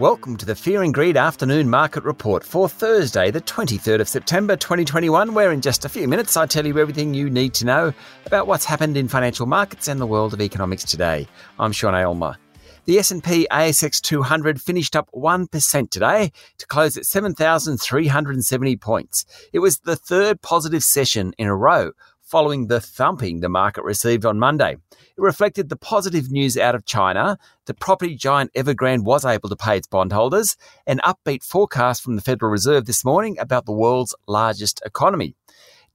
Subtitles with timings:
[0.00, 4.56] Welcome to the Fear and Greed Afternoon Market Report for Thursday, the 23rd of September
[4.56, 7.92] 2021, where in just a few minutes I tell you everything you need to know
[8.24, 11.28] about what's happened in financial markets and the world of economics today.
[11.58, 12.38] I'm Sean Aylmer.
[12.86, 19.26] The S&P ASX 200 finished up 1% today to close at 7,370 points.
[19.52, 21.92] It was the third positive session in a row
[22.30, 24.76] following the thumping the market received on Monday.
[24.92, 27.36] It reflected the positive news out of China,
[27.66, 32.22] the property giant Evergrande was able to pay its bondholders, an upbeat forecast from the
[32.22, 35.34] Federal Reserve this morning about the world's largest economy.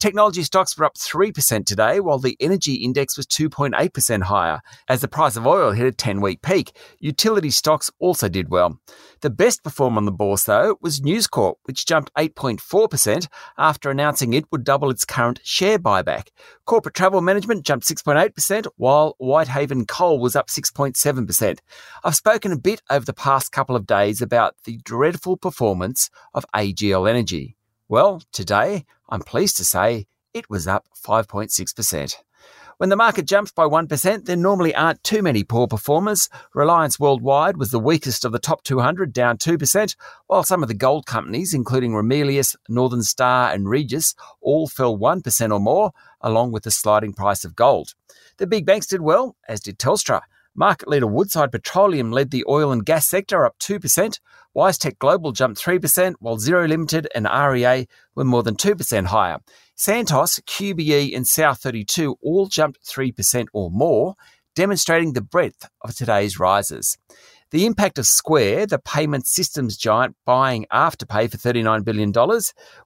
[0.05, 5.08] Technology stocks were up 3% today, while the energy index was 2.8% higher as the
[5.08, 6.77] price of oil hit a 10 week peak.
[7.00, 8.80] Utility stocks also did well.
[9.22, 13.27] The best performer on the bourse, though, was News Corp, which jumped 8.4%
[13.58, 16.27] after announcing it would double its current share buyback.
[16.66, 21.58] Corporate travel management jumped 6.8%, while Whitehaven Coal was up 6.7%.
[22.04, 26.46] I've spoken a bit over the past couple of days about the dreadful performance of
[26.54, 27.55] AGL Energy.
[27.88, 32.16] Well, today, I'm pleased to say it was up 5.6%.
[32.77, 36.27] When the market jumps by 1%, there normally aren't too many poor performers.
[36.55, 40.74] Reliance Worldwide was the weakest of the top 200, down 2%, while some of the
[40.74, 46.64] gold companies, including Ramelius, Northern Star, and Regis, all fell 1% or more, along with
[46.64, 47.94] the sliding price of gold.
[48.38, 50.22] The big banks did well, as did Telstra.
[50.58, 54.20] Market leader Woodside Petroleum led the oil and gas sector up 2%.
[54.56, 59.40] WiseTech Global jumped 3%, while Xero Limited and REA were more than 2% higher.
[59.76, 64.16] Santos, QBE, and South32 all jumped 3% or more,
[64.56, 66.98] demonstrating the breadth of today's rises.
[67.52, 72.14] The impact of Square, the payment systems giant buying Afterpay for $39 billion,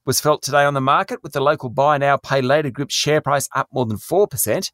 [0.06, 3.22] was felt today on the market, with the local buy now, pay later group's share
[3.22, 4.72] price up more than 4%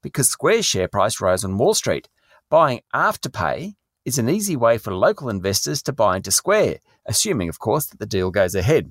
[0.00, 2.08] because Square's share price rose on Wall Street.
[2.50, 3.74] Buying Afterpay
[4.06, 7.98] is an easy way for local investors to buy into Square, assuming, of course, that
[7.98, 8.90] the deal goes ahead.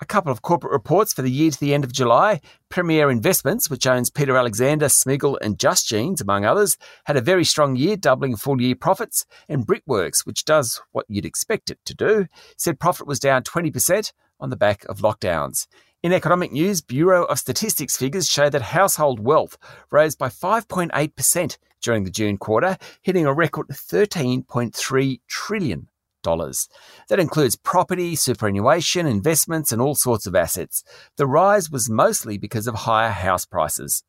[0.00, 2.40] A couple of corporate reports for the year to the end of July.
[2.68, 7.44] Premier Investments, which owns Peter Alexander, Smiggle, and Just Jeans, among others, had a very
[7.44, 9.26] strong year, doubling full year profits.
[9.48, 14.12] And Brickworks, which does what you'd expect it to do, said profit was down 20%
[14.38, 15.66] on the back of lockdowns.
[16.04, 19.58] In economic news, Bureau of Statistics figures show that household wealth
[19.90, 25.88] rose by 5.8% during the June quarter, hitting a record $13.3 trillion.
[26.24, 30.82] That includes property, superannuation, investments, and all sorts of assets.
[31.16, 34.02] The rise was mostly because of higher house prices.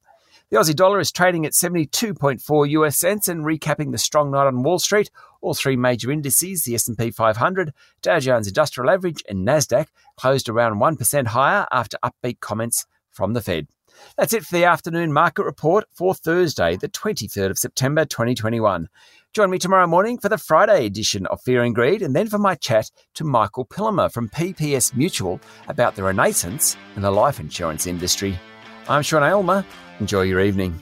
[0.50, 4.63] The Aussie dollar is trading at 72.4 US cents and recapping the strong night on
[4.63, 5.09] Wall Street.
[5.42, 10.80] All three major indices, the S&P 500, Dow Jones Industrial Average and Nasdaq, closed around
[10.80, 13.68] 1% higher after upbeat comments from the Fed.
[14.17, 18.88] That's it for the afternoon market report for Thursday, the 23rd of September 2021.
[19.33, 22.38] Join me tomorrow morning for the Friday edition of Fear and Greed and then for
[22.38, 27.85] my chat to Michael Pillemer from PPS Mutual about the renaissance in the life insurance
[27.85, 28.39] industry.
[28.88, 29.66] I'm Sean Aylmer.
[30.00, 30.79] Enjoy your evening.